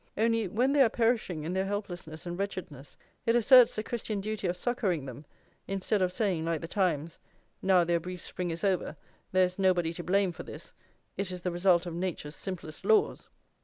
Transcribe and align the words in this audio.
Only, 0.17 0.47
when 0.47 0.73
they 0.73 0.81
are 0.81 0.89
perishing 0.89 1.43
in 1.43 1.53
their 1.53 1.67
helplessness 1.67 2.25
and 2.25 2.35
wretchedness, 2.35 2.97
it 3.27 3.35
asserts 3.35 3.75
the 3.75 3.83
Christian 3.83 4.19
duty 4.19 4.47
of 4.47 4.57
succouring 4.57 5.05
them, 5.05 5.25
instead 5.67 6.01
of 6.01 6.11
saying, 6.11 6.43
like 6.43 6.61
The 6.61 6.67
Times: 6.67 7.19
"Now 7.61 7.83
their 7.83 7.99
brief 7.99 8.21
spring 8.23 8.49
is 8.49 8.63
over; 8.63 8.97
there 9.31 9.45
is 9.45 9.59
nobody 9.59 9.93
to 9.93 10.03
blame 10.03 10.31
for 10.31 10.41
this; 10.41 10.73
it 11.17 11.31
is 11.31 11.41
the 11.41 11.51
result 11.51 11.85
of 11.85 11.93
Nature's 11.93 12.35
simplest 12.35 12.83
laws!" 12.83 13.29